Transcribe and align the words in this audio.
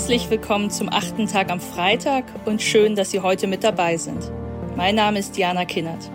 Herzlich 0.00 0.30
willkommen 0.30 0.70
zum 0.70 0.88
achten 0.88 1.26
Tag 1.28 1.50
am 1.50 1.60
Freitag 1.60 2.24
und 2.46 2.62
schön, 2.62 2.96
dass 2.96 3.10
Sie 3.10 3.20
heute 3.20 3.46
mit 3.46 3.62
dabei 3.62 3.98
sind. 3.98 4.32
Mein 4.74 4.94
Name 4.94 5.18
ist 5.18 5.36
Diana 5.36 5.66
Kinnert. 5.66 6.10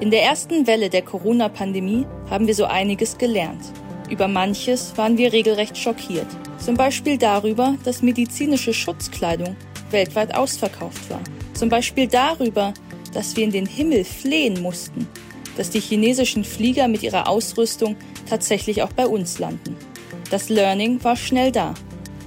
In 0.00 0.10
der 0.10 0.24
ersten 0.24 0.66
Welle 0.66 0.90
der 0.90 1.02
Corona-Pandemie 1.02 2.06
haben 2.28 2.48
wir 2.48 2.56
so 2.56 2.64
einiges 2.64 3.16
gelernt. 3.16 3.62
Über 4.10 4.26
manches 4.26 4.98
waren 4.98 5.16
wir 5.16 5.32
regelrecht 5.32 5.78
schockiert. 5.78 6.26
Zum 6.58 6.74
Beispiel 6.74 7.16
darüber, 7.16 7.76
dass 7.84 8.02
medizinische 8.02 8.74
Schutzkleidung 8.74 9.54
weltweit 9.90 10.34
ausverkauft 10.34 11.08
war. 11.08 11.20
Zum 11.54 11.68
Beispiel 11.68 12.08
darüber, 12.08 12.74
dass 13.14 13.36
wir 13.36 13.44
in 13.44 13.52
den 13.52 13.66
Himmel 13.66 14.02
flehen 14.02 14.60
mussten, 14.60 15.06
dass 15.56 15.70
die 15.70 15.80
chinesischen 15.80 16.42
Flieger 16.42 16.88
mit 16.88 17.04
ihrer 17.04 17.28
Ausrüstung 17.28 17.94
tatsächlich 18.28 18.82
auch 18.82 18.92
bei 18.92 19.06
uns 19.06 19.38
landen. 19.38 19.76
Das 20.32 20.48
Learning 20.48 21.02
war 21.04 21.14
schnell 21.14 21.52
da 21.52 21.74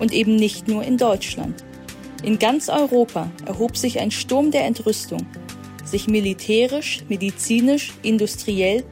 und 0.02 0.12
eben 0.12 0.36
nicht 0.36 0.68
nur 0.68 0.84
in 0.84 0.98
Deutschland. 0.98 1.64
In 2.24 2.40
ganz 2.40 2.70
Europa 2.70 3.32
erhob 3.46 3.78
sich 3.78 4.00
ein 4.00 4.10
Sturm 4.10 4.50
der 4.50 4.66
Entrüstung, 4.66 5.28
sich 5.86 6.08
militärisch, 6.08 7.04
medizinisch, 7.08 7.94
industriell 8.02 8.84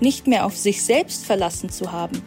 nicht 0.00 0.26
mehr 0.26 0.44
auf 0.44 0.56
sich 0.56 0.82
selbst 0.82 1.24
verlassen 1.24 1.70
zu 1.70 1.92
haben, 1.92 2.20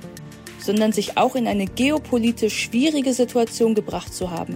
sondern 0.57 0.93
sich 0.93 1.17
auch 1.17 1.35
in 1.35 1.48
eine 1.48 1.65
geopolitisch 1.65 2.63
schwierige 2.63 3.13
Situation 3.13 3.75
gebracht 3.75 4.13
zu 4.13 4.31
haben, 4.31 4.55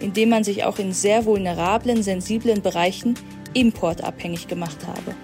indem 0.00 0.30
man 0.30 0.42
sich 0.42 0.64
auch 0.64 0.78
in 0.78 0.92
sehr 0.92 1.26
vulnerablen, 1.26 2.02
sensiblen 2.02 2.62
Bereichen 2.62 3.14
importabhängig 3.52 4.48
gemacht 4.48 4.86
habe. 4.86 5.14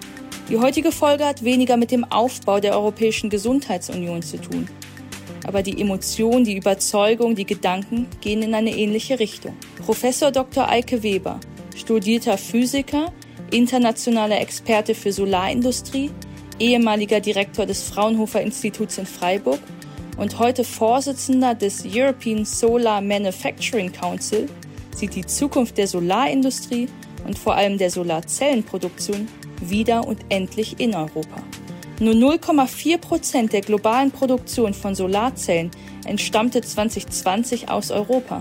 Die 0.51 0.59
heutige 0.59 0.93
Folge 0.93 1.25
hat 1.25 1.43
weniger 1.43 1.79
mit 1.79 1.91
dem 1.91 2.05
Aufbau 2.05 2.61
der 2.61 2.75
Europäischen 2.75 3.31
Gesundheitsunion 3.31 4.21
zu 4.23 4.37
tun, 4.37 4.69
aber 5.45 5.63
die 5.63 5.81
Emotion, 5.81 6.45
die 6.45 6.57
Überzeugung, 6.57 7.35
die 7.35 7.47
Gedanken 7.47 8.07
gehen 8.21 8.43
in 8.43 8.55
eine 8.55 8.77
ähnliche 8.77 9.19
Richtung. 9.19 9.55
Professor 9.85 10.31
Dr. 10.31 10.69
Eike 10.69 11.03
Weber, 11.03 11.39
studierter 11.77 12.39
Physiker, 12.39 13.13
internationaler 13.51 14.41
Experte 14.41 14.95
für 14.95 15.13
Solarindustrie, 15.13 16.11
ehemaliger 16.59 17.21
Direktor 17.21 17.67
des 17.67 17.83
Fraunhofer 17.83 18.41
Instituts 18.41 18.99
in 18.99 19.07
Freiburg 19.07 19.61
und 20.17 20.39
heute 20.39 20.65
Vorsitzender 20.65 21.55
des 21.55 21.85
European 21.85 22.45
Solar 22.45 23.01
Manufacturing 23.01 23.93
Council, 23.93 24.49
sieht 24.95 25.15
die 25.15 25.27
Zukunft 25.27 25.77
der 25.77 25.89
Solarindustrie 25.89 26.89
und 27.27 27.39
vor 27.39 27.55
allem 27.55 27.79
der 27.79 27.91
Solarzellenproduktion 27.91 29.29
wieder 29.61 30.07
und 30.07 30.21
endlich 30.29 30.79
in 30.79 30.95
Europa. 30.95 31.43
Nur 32.01 32.15
0,4 32.15 32.99
Prozent 32.99 33.53
der 33.53 33.61
globalen 33.61 34.11
Produktion 34.11 34.75
von 34.75 34.97
Solarzellen 34.97 35.71
entstammte 36.05 36.61
2020 36.61 37.69
aus 37.69 37.93
Europa. 37.93 38.41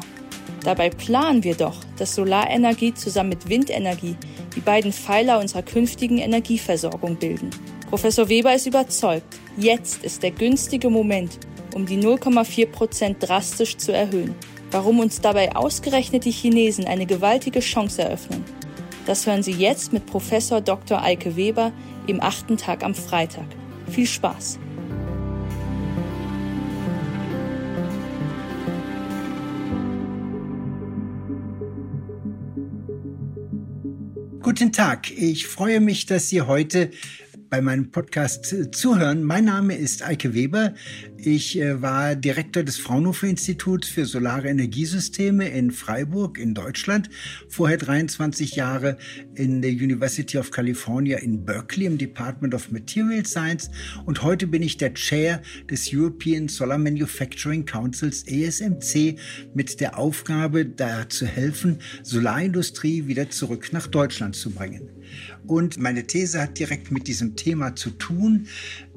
Dabei 0.64 0.90
planen 0.90 1.44
wir 1.44 1.54
doch, 1.54 1.76
dass 1.98 2.16
Solarenergie 2.16 2.96
zusammen 2.96 3.30
mit 3.30 3.50
Windenergie 3.50 4.16
die 4.56 4.62
beiden 4.62 4.92
Pfeiler 4.92 5.40
unserer 5.40 5.62
künftigen 5.62 6.18
Energieversorgung 6.18 7.18
bilden. 7.18 7.52
Professor 7.90 8.28
Weber 8.28 8.56
ist 8.56 8.66
überzeugt, 8.66 9.38
jetzt 9.56 10.04
ist 10.04 10.24
der 10.24 10.32
günstige 10.32 10.90
Moment, 10.90 11.38
um 11.76 11.86
die 11.86 11.98
0,4 11.98 12.66
Prozent 12.66 13.18
drastisch 13.20 13.78
zu 13.78 13.92
erhöhen. 13.92 14.34
Warum 14.72 15.00
uns 15.00 15.22
dabei 15.22 15.56
ausgerechnet 15.56 16.26
die 16.26 16.32
Chinesen 16.32 16.86
eine 16.86 17.06
gewaltige 17.06 17.60
Chance 17.60 18.02
eröffnen, 18.02 18.44
das 19.06 19.28
hören 19.28 19.44
Sie 19.44 19.52
jetzt 19.52 19.92
mit 19.92 20.06
Professor 20.06 20.62
Dr. 20.62 21.02
Eike 21.02 21.36
Weber 21.36 21.74
im 22.08 22.22
achten 22.22 22.58
Tag 22.58 22.84
am 22.84 22.96
Freitag. 22.96 23.46
Viel 23.90 24.08
Spaß! 24.08 24.60
Guten 34.42 34.72
Tag, 34.72 35.10
ich 35.10 35.48
freue 35.48 35.80
mich, 35.80 36.06
dass 36.06 36.30
Sie 36.30 36.42
heute 36.42 36.92
bei 37.50 37.62
meinem 37.62 37.92
Podcast 37.92 38.74
zuhören. 38.76 39.24
Mein 39.24 39.46
Name 39.46 39.76
ist 39.76 40.04
Eike 40.04 40.34
Weber. 40.34 40.74
Ich 41.26 41.58
äh, 41.58 41.82
war 41.82 42.18
Direktor 42.18 42.64
des 42.64 42.78
Fraunhofer 42.78 43.28
Instituts 43.28 43.88
für 43.88 44.06
Solare 44.06 44.50
Energiesysteme 44.50 45.48
in 45.48 45.72
Freiburg 45.72 46.38
in 46.38 46.54
Deutschland. 46.54 47.10
Vorher 47.48 47.78
23 47.78 48.58
Jahre 48.58 48.98
in 49.34 49.62
der 49.62 49.72
University 49.72 50.38
of 50.38 50.52
California 50.52 51.20
in 51.20 51.46
Berkeley 51.46 51.86
im 51.86 51.98
Department 51.98 52.54
of 52.54 52.72
Material 52.74 53.26
Science. 53.26 53.72
Und 54.06 54.22
heute 54.22 54.48
bin 54.48 54.64
ich 54.64 54.76
der 54.76 54.96
Chair 54.96 55.42
des 55.70 55.94
European 55.94 56.50
Solar 56.50 56.78
Manufacturing 56.78 57.66
Councils 57.66 58.24
ESMC 58.28 59.18
mit 59.54 59.80
der 59.80 59.98
Aufgabe, 59.98 60.66
da 60.66 61.08
zu 61.08 61.26
helfen, 61.26 61.78
Solarindustrie 62.04 63.08
wieder 63.08 63.30
zurück 63.30 63.70
nach 63.72 63.88
Deutschland 63.88 64.36
zu 64.36 64.50
bringen. 64.50 64.90
Und 65.46 65.78
meine 65.78 66.06
These 66.06 66.42
hat 66.42 66.60
direkt 66.60 66.92
mit 66.92 67.08
diesem 67.08 67.36
Thema 67.36 67.76
zu 67.76 67.92
tun. 67.92 68.48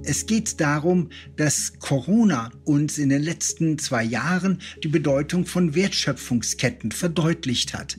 Es 0.03 0.27
geht 0.27 0.61
darum, 0.61 1.11
dass 1.37 1.79
Corona 1.79 2.16
uns 2.65 2.97
in 2.97 3.11
den 3.11 3.23
letzten 3.23 3.79
zwei 3.79 4.03
Jahren 4.03 4.59
die 4.83 4.89
Bedeutung 4.89 5.45
von 5.45 5.75
Wertschöpfungsketten 5.75 6.91
verdeutlicht 6.91 7.75
hat. 7.75 7.99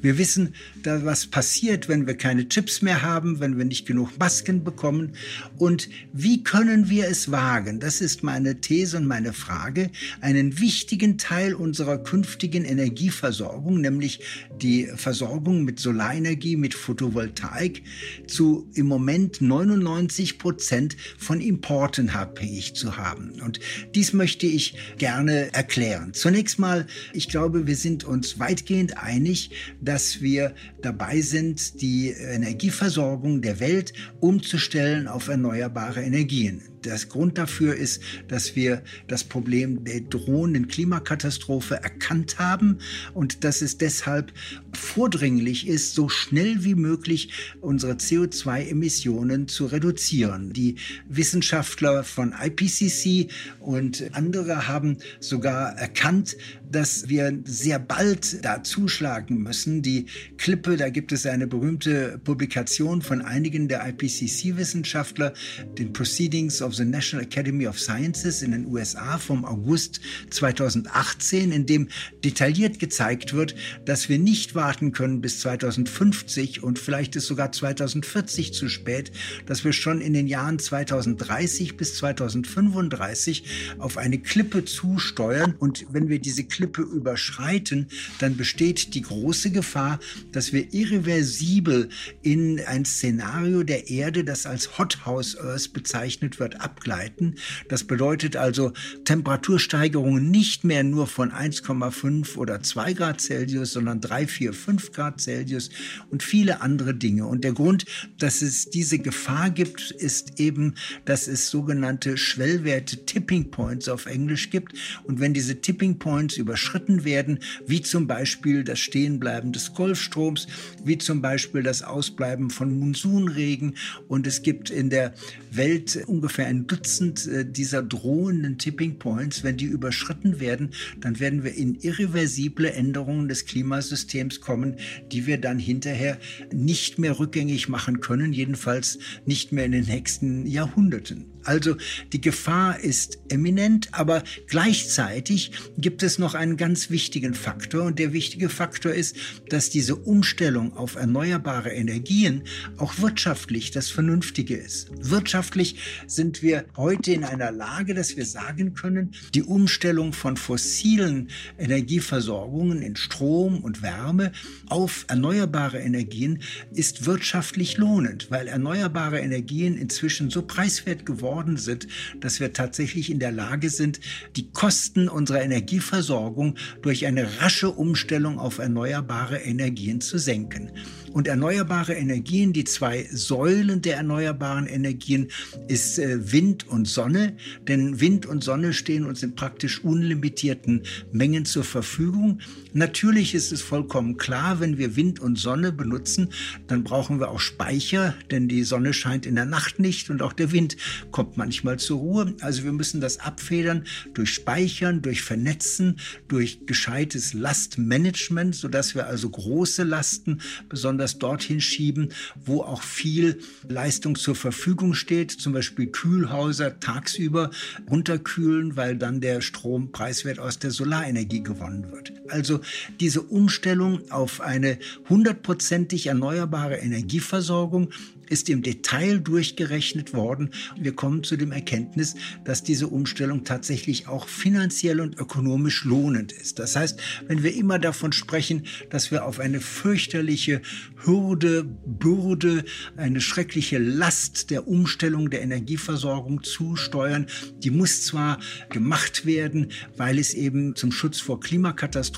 Wir 0.00 0.16
wissen, 0.16 0.54
da 0.82 1.04
was 1.04 1.26
passiert, 1.26 1.88
wenn 1.88 2.06
wir 2.06 2.14
keine 2.14 2.48
Chips 2.48 2.80
mehr 2.80 3.02
haben, 3.02 3.40
wenn 3.40 3.58
wir 3.58 3.66
nicht 3.66 3.86
genug 3.86 4.18
Masken 4.18 4.64
bekommen. 4.64 5.12
Und 5.58 5.90
wie 6.14 6.42
können 6.42 6.88
wir 6.88 7.08
es 7.08 7.30
wagen? 7.30 7.78
Das 7.78 8.00
ist 8.00 8.22
meine 8.22 8.60
These 8.60 8.96
und 8.96 9.06
meine 9.06 9.34
Frage, 9.34 9.90
einen 10.22 10.60
wichtigen 10.60 11.18
Teil 11.18 11.52
unserer 11.52 11.98
künftigen 11.98 12.64
Energieversorgung, 12.64 13.80
nämlich 13.80 14.20
die 14.62 14.86
Versorgung 14.96 15.64
mit 15.64 15.78
Solarenergie, 15.78 16.56
mit 16.56 16.72
Photovoltaik, 16.72 17.82
zu 18.26 18.66
im 18.74 18.86
Moment 18.86 19.42
99 19.42 20.38
Prozent 20.38 20.96
von 21.18 21.40
Importen 21.40 22.08
abhängig 22.10 22.74
zu 22.74 22.96
haben. 22.96 23.40
Und 23.42 23.57
dies 23.94 24.12
möchte 24.12 24.46
ich 24.46 24.74
gerne 24.98 25.52
erklären. 25.52 26.14
Zunächst 26.14 26.58
mal, 26.58 26.86
ich 27.12 27.28
glaube, 27.28 27.66
wir 27.66 27.76
sind 27.76 28.04
uns 28.04 28.38
weitgehend 28.38 28.98
einig, 28.98 29.50
dass 29.80 30.20
wir 30.20 30.54
dabei 30.82 31.20
sind, 31.20 31.80
die 31.80 32.10
Energieversorgung 32.10 33.42
der 33.42 33.60
Welt 33.60 33.92
umzustellen 34.20 35.08
auf 35.08 35.28
erneuerbare 35.28 36.02
Energien. 36.02 36.62
Das 36.82 37.08
Grund 37.08 37.38
dafür 37.38 37.74
ist, 37.74 38.02
dass 38.28 38.56
wir 38.56 38.82
das 39.06 39.24
Problem 39.24 39.84
der 39.84 40.00
drohenden 40.00 40.68
Klimakatastrophe 40.68 41.76
erkannt 41.76 42.38
haben 42.38 42.78
und 43.14 43.44
dass 43.44 43.62
es 43.62 43.78
deshalb 43.78 44.32
vordringlich 44.72 45.66
ist, 45.66 45.94
so 45.94 46.08
schnell 46.08 46.64
wie 46.64 46.74
möglich 46.74 47.30
unsere 47.60 47.94
CO2-Emissionen 47.94 49.48
zu 49.48 49.66
reduzieren. 49.66 50.52
Die 50.52 50.76
Wissenschaftler 51.08 52.04
von 52.04 52.34
IPCC 52.38 53.30
und 53.60 54.04
andere 54.12 54.68
haben 54.68 54.98
sogar 55.20 55.76
erkannt, 55.78 56.36
dass 56.70 57.08
wir 57.08 57.38
sehr 57.44 57.78
bald 57.78 58.44
da 58.44 58.62
zuschlagen 58.62 59.42
müssen. 59.42 59.82
Die 59.82 60.06
Klippe, 60.36 60.76
da 60.76 60.90
gibt 60.90 61.12
es 61.12 61.26
eine 61.26 61.46
berühmte 61.46 62.20
Publikation 62.22 63.02
von 63.02 63.22
einigen 63.22 63.68
der 63.68 63.86
IPCC-Wissenschaftler, 63.88 65.32
den 65.78 65.92
Proceedings 65.92 66.62
of 66.62 66.74
the 66.78 66.84
National 66.84 67.24
Academy 67.24 67.66
of 67.66 67.78
Sciences 67.78 68.42
in 68.42 68.52
den 68.52 68.66
USA 68.66 69.18
vom 69.18 69.44
August 69.44 70.00
2018, 70.30 71.52
in 71.52 71.66
dem 71.66 71.88
detailliert 72.24 72.78
gezeigt 72.78 73.34
wird, 73.34 73.54
dass 73.84 74.08
wir 74.08 74.18
nicht 74.18 74.54
warten 74.54 74.92
können 74.92 75.20
bis 75.20 75.40
2050 75.40 76.62
und 76.62 76.78
vielleicht 76.78 77.16
ist 77.16 77.26
sogar 77.26 77.52
2040 77.52 78.52
zu 78.52 78.68
spät, 78.68 79.12
dass 79.46 79.64
wir 79.64 79.72
schon 79.72 80.00
in 80.00 80.14
den 80.14 80.26
Jahren 80.26 80.58
2030 80.58 81.76
bis 81.76 81.96
2035 81.96 83.44
auf 83.78 83.96
eine 83.96 84.18
Klippe 84.18 84.64
zusteuern. 84.64 85.54
Und 85.58 85.86
wenn 85.90 86.08
wir 86.08 86.18
diese 86.18 86.44
Klippe 86.44 86.82
überschreiten, 86.82 87.88
dann 88.20 88.36
besteht 88.36 88.94
die 88.94 89.02
große 89.02 89.50
Gefahr, 89.50 89.98
dass 90.32 90.52
wir 90.52 90.72
irreversibel 90.72 91.88
in 92.22 92.60
ein 92.60 92.84
Szenario 92.84 93.62
der 93.62 93.90
Erde, 93.90 94.24
das 94.24 94.46
als 94.46 94.78
Hothouse 94.78 95.38
Earth 95.38 95.72
bezeichnet 95.72 96.38
wird, 96.38 96.57
abgleiten. 96.60 97.36
Das 97.68 97.84
bedeutet 97.84 98.36
also 98.36 98.72
Temperatursteigerungen 99.04 100.30
nicht 100.30 100.64
mehr 100.64 100.82
nur 100.82 101.06
von 101.06 101.32
1,5 101.32 102.36
oder 102.36 102.62
2 102.62 102.92
Grad 102.94 103.20
Celsius, 103.20 103.72
sondern 103.72 104.00
3, 104.00 104.26
4, 104.26 104.52
5 104.52 104.92
Grad 104.92 105.20
Celsius 105.20 105.70
und 106.10 106.22
viele 106.22 106.60
andere 106.60 106.94
Dinge. 106.94 107.26
Und 107.26 107.44
der 107.44 107.52
Grund, 107.52 107.84
dass 108.18 108.42
es 108.42 108.70
diese 108.70 108.98
Gefahr 108.98 109.50
gibt, 109.50 109.90
ist 109.90 110.40
eben, 110.40 110.74
dass 111.04 111.28
es 111.28 111.50
sogenannte 111.50 112.16
Schwellwerte 112.16 113.04
Tipping 113.04 113.50
Points 113.50 113.88
auf 113.88 114.06
Englisch 114.06 114.50
gibt. 114.50 114.74
Und 115.04 115.20
wenn 115.20 115.34
diese 115.34 115.60
Tipping 115.60 115.98
Points 115.98 116.36
überschritten 116.36 117.04
werden, 117.04 117.38
wie 117.66 117.82
zum 117.82 118.06
Beispiel 118.06 118.64
das 118.64 118.78
Stehenbleiben 118.78 119.52
des 119.52 119.74
Golfstroms, 119.74 120.46
wie 120.84 120.98
zum 120.98 121.22
Beispiel 121.22 121.62
das 121.62 121.82
Ausbleiben 121.82 122.50
von 122.50 122.78
Monsunregen. 122.78 123.76
Und 124.08 124.26
es 124.26 124.42
gibt 124.42 124.70
in 124.70 124.90
der 124.90 125.14
Welt 125.50 126.04
ungefähr 126.06 126.47
ein 126.48 126.66
Dutzend 126.66 127.26
äh, 127.26 127.44
dieser 127.44 127.82
drohenden 127.82 128.58
Tipping 128.58 128.98
Points. 128.98 129.44
Wenn 129.44 129.56
die 129.56 129.66
überschritten 129.66 130.40
werden, 130.40 130.70
dann 131.00 131.20
werden 131.20 131.44
wir 131.44 131.54
in 131.54 131.74
irreversible 131.76 132.72
Änderungen 132.72 133.28
des 133.28 133.44
Klimasystems 133.44 134.40
kommen, 134.40 134.76
die 135.12 135.26
wir 135.26 135.38
dann 135.38 135.58
hinterher 135.58 136.18
nicht 136.52 136.98
mehr 136.98 137.18
rückgängig 137.18 137.68
machen 137.68 138.00
können, 138.00 138.32
jedenfalls 138.32 138.98
nicht 139.26 139.52
mehr 139.52 139.66
in 139.66 139.72
den 139.72 139.84
nächsten 139.84 140.46
Jahrhunderten. 140.46 141.26
Also 141.48 141.76
die 142.12 142.20
Gefahr 142.20 142.78
ist 142.78 143.20
eminent, 143.30 143.88
aber 143.92 144.22
gleichzeitig 144.48 145.50
gibt 145.78 146.02
es 146.02 146.18
noch 146.18 146.34
einen 146.34 146.58
ganz 146.58 146.90
wichtigen 146.90 147.32
Faktor 147.32 147.84
und 147.84 147.98
der 147.98 148.12
wichtige 148.12 148.50
Faktor 148.50 148.92
ist, 148.92 149.16
dass 149.48 149.70
diese 149.70 149.96
Umstellung 149.96 150.76
auf 150.76 150.96
erneuerbare 150.96 151.70
Energien 151.70 152.42
auch 152.76 152.98
wirtschaftlich 152.98 153.70
das 153.70 153.88
Vernünftige 153.88 154.56
ist. 154.56 154.90
Wirtschaftlich 155.00 155.76
sind 156.06 156.42
wir 156.42 156.66
heute 156.76 157.12
in 157.12 157.24
einer 157.24 157.50
Lage, 157.50 157.94
dass 157.94 158.18
wir 158.18 158.26
sagen 158.26 158.74
können, 158.74 159.14
die 159.32 159.42
Umstellung 159.42 160.12
von 160.12 160.36
fossilen 160.36 161.30
Energieversorgungen 161.58 162.82
in 162.82 162.94
Strom 162.94 163.60
und 163.64 163.80
Wärme 163.80 164.32
auf 164.68 165.06
erneuerbare 165.08 165.78
Energien 165.78 166.42
ist 166.74 167.06
wirtschaftlich 167.06 167.78
lohnend, 167.78 168.30
weil 168.30 168.48
erneuerbare 168.48 169.20
Energien 169.20 169.78
inzwischen 169.78 170.28
so 170.28 170.42
preiswert 170.42 171.06
geworden 171.06 171.37
geworden 171.38 171.56
sind, 171.56 171.86
dass 172.20 172.40
wir 172.40 172.52
tatsächlich 172.52 173.10
in 173.10 173.20
der 173.20 173.30
Lage 173.30 173.70
sind, 173.70 174.00
die 174.36 174.50
Kosten 174.50 175.08
unserer 175.08 175.42
Energieversorgung 175.42 176.56
durch 176.82 177.06
eine 177.06 177.40
rasche 177.40 177.70
Umstellung 177.70 178.38
auf 178.38 178.58
erneuerbare 178.58 179.38
Energien 179.38 180.00
zu 180.00 180.18
senken. 180.18 180.72
Und 181.12 181.26
erneuerbare 181.26 181.94
Energien, 181.94 182.52
die 182.52 182.64
zwei 182.64 183.08
Säulen 183.10 183.82
der 183.82 183.96
erneuerbaren 183.96 184.66
Energien 184.66 185.28
ist 185.66 185.98
äh, 185.98 186.32
Wind 186.32 186.68
und 186.68 186.86
Sonne. 186.86 187.36
Denn 187.66 188.00
Wind 188.00 188.26
und 188.26 188.44
Sonne 188.44 188.72
stehen 188.72 189.04
uns 189.04 189.22
in 189.22 189.34
praktisch 189.34 189.82
unlimitierten 189.82 190.82
Mengen 191.12 191.44
zur 191.44 191.64
Verfügung. 191.64 192.40
Natürlich 192.72 193.34
ist 193.34 193.52
es 193.52 193.62
vollkommen 193.62 194.16
klar, 194.18 194.60
wenn 194.60 194.78
wir 194.78 194.96
Wind 194.96 195.20
und 195.20 195.38
Sonne 195.38 195.72
benutzen, 195.72 196.28
dann 196.66 196.84
brauchen 196.84 197.18
wir 197.20 197.30
auch 197.30 197.40
Speicher, 197.40 198.14
denn 198.30 198.48
die 198.48 198.64
Sonne 198.64 198.92
scheint 198.92 199.26
in 199.26 199.34
der 199.34 199.46
Nacht 199.46 199.78
nicht 199.78 200.10
und 200.10 200.22
auch 200.22 200.32
der 200.32 200.52
Wind 200.52 200.76
kommt 201.10 201.36
manchmal 201.36 201.78
zur 201.78 201.98
Ruhe. 201.98 202.34
Also 202.40 202.64
wir 202.64 202.72
müssen 202.72 203.00
das 203.00 203.20
abfedern 203.20 203.84
durch 204.14 204.30
Speichern, 204.30 205.02
durch 205.02 205.22
Vernetzen, 205.22 205.96
durch 206.28 206.66
gescheites 206.66 207.32
Lastmanagement, 207.32 208.54
sodass 208.54 208.94
wir 208.94 209.06
also 209.06 209.30
große 209.30 209.84
Lasten 209.84 210.40
besonders 210.68 210.97
dorthin 211.18 211.60
schieben, 211.60 212.12
wo 212.34 212.62
auch 212.62 212.82
viel 212.82 213.38
Leistung 213.68 214.16
zur 214.16 214.34
Verfügung 214.34 214.94
steht, 214.94 215.30
zum 215.30 215.52
Beispiel 215.52 215.86
Kühlhäuser 215.86 216.80
tagsüber 216.80 217.50
runterkühlen, 217.90 218.76
weil 218.76 218.96
dann 218.96 219.20
der 219.20 219.40
Strom 219.40 219.92
preiswert 219.92 220.38
aus 220.38 220.58
der 220.58 220.70
Solarenergie 220.70 221.42
gewonnen 221.42 221.90
wird. 221.92 222.12
Also 222.30 222.60
diese 223.00 223.22
Umstellung 223.22 224.10
auf 224.10 224.40
eine 224.40 224.78
hundertprozentig 225.08 226.06
erneuerbare 226.06 226.76
Energieversorgung 226.76 227.90
ist 228.30 228.48
im 228.48 228.62
Detail 228.62 229.20
durchgerechnet 229.20 230.14
worden. 230.14 230.50
Wir 230.78 230.94
kommen 230.94 231.24
zu 231.24 231.36
dem 231.36 231.52
Erkenntnis, 231.52 232.14
dass 232.44 232.62
diese 232.62 232.88
Umstellung 232.88 233.44
tatsächlich 233.44 234.08
auch 234.08 234.28
finanziell 234.28 235.00
und 235.00 235.18
ökonomisch 235.18 235.84
lohnend 235.84 236.32
ist. 236.32 236.58
Das 236.58 236.76
heißt, 236.76 237.00
wenn 237.26 237.42
wir 237.42 237.54
immer 237.54 237.78
davon 237.78 238.12
sprechen, 238.12 238.64
dass 238.90 239.10
wir 239.10 239.24
auf 239.24 239.40
eine 239.40 239.60
fürchterliche 239.60 240.60
Hürde, 241.04 241.64
Bürde, 241.64 242.64
eine 242.96 243.20
schreckliche 243.20 243.78
Last 243.78 244.50
der 244.50 244.68
Umstellung 244.68 245.30
der 245.30 245.42
Energieversorgung 245.42 246.42
zusteuern, 246.42 247.26
die 247.58 247.70
muss 247.70 248.04
zwar 248.04 248.38
gemacht 248.70 249.26
werden, 249.26 249.68
weil 249.96 250.18
es 250.18 250.34
eben 250.34 250.74
zum 250.76 250.92
Schutz 250.92 251.20
vor 251.20 251.40
Klimakatastrophen 251.40 252.17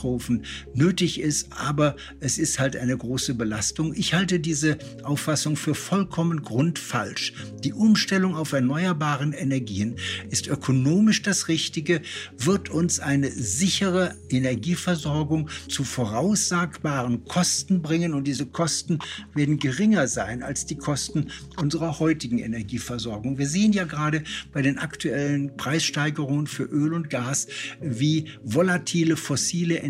nötig 0.75 1.21
ist, 1.21 1.53
aber 1.53 1.95
es 2.19 2.39
ist 2.39 2.59
halt 2.59 2.77
eine 2.77 2.97
große 2.97 3.35
Belastung. 3.35 3.95
Ich 3.95 4.15
halte 4.15 4.41
diese 4.41 4.79
Auffassung 5.05 5.57
für 5.57 5.75
voll 5.75 6.01
vollkommen 6.01 6.41
grundfalsch. 6.41 7.35
Die 7.63 7.75
Umstellung 7.75 8.35
auf 8.35 8.53
erneuerbaren 8.53 9.35
Energien 9.35 9.97
ist 10.31 10.47
ökonomisch 10.47 11.21
das 11.21 11.49
Richtige, 11.49 12.01
wird 12.39 12.71
uns 12.71 13.01
eine 13.01 13.31
sichere 13.31 14.15
Energieversorgung 14.31 15.51
zu 15.69 15.85
voraussagbaren 15.85 17.27
Kosten 17.27 17.83
bringen 17.83 18.15
und 18.15 18.27
diese 18.27 18.47
Kosten 18.47 18.99
werden 19.35 19.59
geringer 19.59 20.09
sein 20.09 20.43
als 20.43 20.65
die 20.65 20.79
Kosten 20.79 21.27
unserer 21.59 21.99
heutigen 21.99 22.39
Energieversorgung. 22.39 23.37
Wir 23.37 23.47
sehen 23.47 23.75
ja 23.75 23.85
gerade 23.85 24.23
bei 24.55 24.63
den 24.63 24.79
aktuellen 24.79 25.55
Preissteigerungen 25.59 26.47
für 26.47 26.65
Öl 26.65 26.95
und 26.95 27.11
Gas, 27.11 27.47
wie 27.83 28.31
volatile 28.43 29.19
fossile 29.19 29.75
Energien 29.75 29.90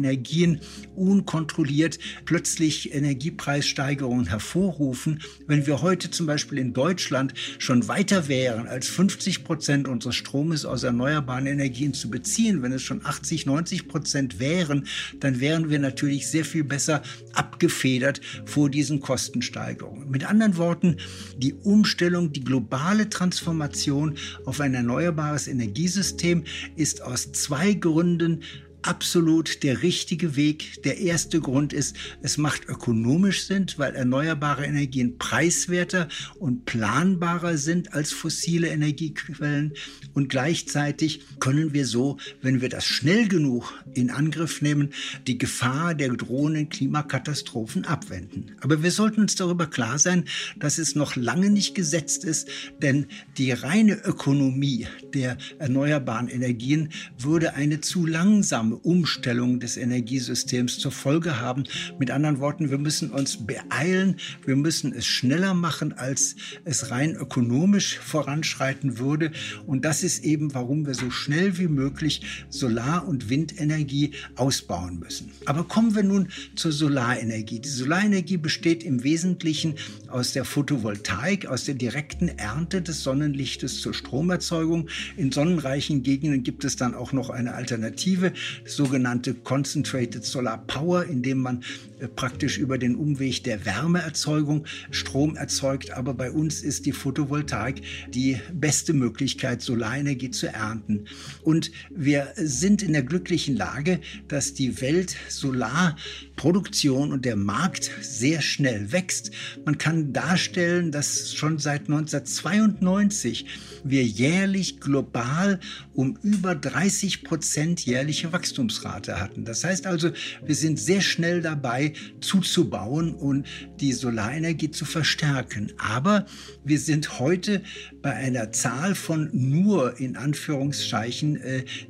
unkontrolliert 0.97 1.99
plötzlich 2.25 2.95
Energiepreissteigerungen 2.95 4.27
hervorrufen. 4.27 5.21
Wenn 5.47 5.67
wir 5.67 5.83
heute 5.83 6.11
zum 6.11 6.27
Beispiel 6.27 6.59
in 6.59 6.73
Deutschland 6.73 7.35
schon 7.59 7.89
weiter 7.89 8.29
wären, 8.29 8.67
als 8.67 8.89
50 8.89 9.45
Prozent 9.45 9.89
unseres 9.89 10.17
Stromes 10.17 10.65
aus 10.65 10.83
erneuerbaren 10.83 11.47
Energien 11.47 11.95
zu 11.95 12.11
beziehen, 12.11 12.63
wenn 12.63 12.73
es 12.73 12.83
schon 12.83 13.05
80, 13.05 13.47
90 13.47 13.89
Prozent 13.89 14.39
wären, 14.39 14.87
dann 15.21 15.41
wären 15.41 15.71
wir 15.71 15.79
natürlich 15.79 16.29
sehr 16.29 16.45
viel 16.45 16.65
besser 16.65 17.03
abgefedert 17.33 18.21
vor 18.45 18.71
diesen 18.71 19.01
Kostensteigerungen. 19.01 20.11
Mit 20.11 20.25
anderen 20.29 20.57
Worten, 20.57 20.97
die 21.37 21.55
Umstellung, 21.55 22.33
die 22.33 22.45
globale 22.45 23.09
Transformation 23.09 24.17
auf 24.45 24.61
ein 24.61 24.75
erneuerbares 24.75 25.49
Energiesystem 25.49 26.45
ist 26.77 27.03
aus 27.03 27.33
zwei 27.33 27.75
Gründen 27.75 28.43
absolut 28.83 29.63
der 29.63 29.83
richtige 29.83 30.37
Weg. 30.37 30.83
Der 30.83 30.99
erste 30.99 31.41
Grund 31.41 31.73
ist, 31.73 31.97
es 32.23 32.39
macht 32.39 32.69
ökonomisch 32.69 33.45
Sinn, 33.45 33.67
weil 33.77 33.95
erneuerbare 33.95 34.65
Energien 34.65 35.19
preiswerter 35.19 36.09
und 36.39 36.65
planbarer 36.65 37.59
sind 37.59 37.93
als 37.93 38.13
fossile 38.13 38.69
Energiequellen. 38.69 39.75
Und 40.15 40.29
gleichzeitig 40.29 41.21
können 41.41 41.73
wir 41.73 41.87
so, 41.87 42.19
wenn 42.43 42.61
wir 42.61 42.69
das 42.69 42.85
schnell 42.85 43.29
genug 43.29 43.73
in 43.95 44.11
Angriff 44.11 44.63
nehmen, 44.63 44.91
die 45.27 45.39
Gefahr 45.39 45.95
der 45.95 46.11
drohenden 46.11 46.69
Klimakatastrophen 46.69 47.85
abwenden. 47.85 48.53
Aber 48.61 48.83
wir 48.83 48.91
sollten 48.91 49.21
uns 49.21 49.35
darüber 49.35 49.67
klar 49.67 49.99
sein, 49.99 50.25
dass 50.59 50.79
es 50.79 50.95
noch 50.95 51.17
lange 51.17 51.51
nicht 51.51 51.75
gesetzt 51.75 52.25
ist, 52.25 52.49
denn 52.83 53.07
die 53.37 53.53
reine 53.53 53.95
Ökonomie 54.05 54.87
der 55.15 55.37
erneuerbaren 55.59 56.29
Energien 56.29 56.91
würde 57.19 57.55
eine 57.55 57.81
zu 57.81 58.07
langsame 58.07 58.70
langsame 58.71 58.77
Umstellung 58.77 59.61
des 59.61 59.77
Energiesystems 59.77 60.79
zur 60.79 60.93
Folge 60.93 61.41
haben. 61.41 61.65
Mit 61.99 62.11
anderen 62.11 62.41
Worten, 62.41 62.71
wir 62.71 62.79
müssen 62.79 63.11
uns 63.11 63.39
beeilen, 63.47 64.17
wir 64.45 64.57
müssen 64.57 64.93
es 64.93 65.07
schneller 65.07 65.55
machen, 65.55 65.93
als 65.93 66.37
es 66.65 66.91
rein 66.91 67.15
ökonomisch 67.15 67.99
voranschreiten 67.99 68.99
würde. 68.99 69.33
Und 69.67 69.85
das 69.85 70.03
ist 70.03 70.25
eben, 70.25 70.55
warum 70.55 70.87
wir 70.87 70.95
so 70.95 71.11
schnell 71.11 71.59
wie 71.59 71.69
möglich 71.69 72.23
Solar- 72.49 73.07
und 73.07 73.29
Windenergie 73.29 74.13
ausbauen 74.37 74.99
müssen. 74.99 75.31
Aber 75.47 75.65
kommen 75.65 75.95
wir 75.95 76.03
nun 76.03 76.29
zur 76.55 76.73
Solarenergie. 76.73 77.61
Die 77.61 77.69
Solarenergie 77.69 78.37
besteht 78.37 78.83
im 78.83 79.03
Wesentlichen 79.03 79.75
aus 80.09 80.33
der 80.33 80.45
Photovoltaik, 80.45 81.47
aus 81.47 81.65
der 81.65 81.75
direkten 81.75 82.29
Ernte 82.29 82.83
des 82.83 83.03
Sonnenlichtes 83.03 83.81
zur 83.81 83.95
Stromerzeugung. 83.95 84.89
In 85.17 85.33
sonnenreichen 85.33 86.03
Gegenden 86.03 86.43
gibt 86.43 86.65
es 86.65 86.77
dann 86.77 86.95
auch 86.95 87.13
noch 87.13 87.31
eine 87.31 87.55
Alternative, 87.55 88.33
sogenannte 88.65 89.35
Concentrated 89.35 90.25
Solar 90.25 90.59
Power, 90.67 91.05
indem 91.05 91.39
man 91.39 91.63
praktisch 92.09 92.59
über 92.59 92.79
den 92.79 92.97
Umweg 92.97 93.45
der 93.45 93.65
Wärmeerzeugung 93.65 94.67
Strom 94.91 95.37
erzeugt. 95.37 95.93
Aber 95.93 96.15
bei 96.15 96.31
uns 96.31 96.63
ist 96.63 96.87
die 96.87 96.93
Photovoltaik 96.93 97.83
die 98.13 98.39
beste 98.53 98.93
Möglichkeit, 98.93 99.63
Solarenergie 99.63 100.31
zu 100.31 100.49
ernten. 100.49 101.07
Und 101.43 101.71
wir 101.91 102.29
sind 102.37 102.83
in 102.83 102.93
der 102.93 103.03
glücklichen 103.03 103.57
Lage, 103.57 104.01
dass 104.29 104.55
die 104.55 104.81
Welt 104.81 105.17
Solarproduktion 105.29 107.13
und 107.13 107.25
der 107.25 107.37
Markt 107.37 107.91
sehr 108.01 108.41
schnell 108.41 108.93
wächst. 108.93 109.31
Man 109.65 109.79
kann 109.79 110.13
darstellen, 110.13 110.93
dass 110.93 111.35
schon 111.35 111.59
seit 111.59 111.83
1992 111.83 113.47
wir 113.85 114.05
jährlich 114.05 114.81
global 114.81 115.61
um 115.95 116.19
über 116.23 116.55
30 116.55 117.25
Prozent 117.25 117.85
jährliche 117.85 118.33
Wachstumsrate 118.33 119.21
hatten. 119.21 119.45
Das 119.45 119.65
heißt 119.65 119.87
also, 119.87 120.11
wir 120.45 120.55
sind 120.55 120.79
sehr 120.79 121.01
schnell 121.01 121.43
dabei, 121.43 121.90
zuzubauen 122.21 123.15
und 123.15 123.47
die 123.81 123.93
Solarenergie 123.93 124.71
zu 124.71 124.85
verstärken. 124.85 125.73
Aber 125.79 126.27
wir 126.65 126.79
sind 126.79 127.19
heute 127.19 127.63
bei 128.03 128.13
einer 128.13 128.53
Zahl 128.53 128.95
von 128.95 129.29
nur 129.33 129.99
in 130.01 130.17
Anführungszeichen 130.17 131.39